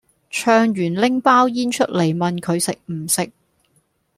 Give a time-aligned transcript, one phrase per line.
[0.31, 3.31] 唱完拎包煙出黎問佢食唔食